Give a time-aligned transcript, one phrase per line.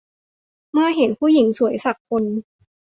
[0.71, 2.23] เมื่อเห็นผู้หญิงสวยสักคน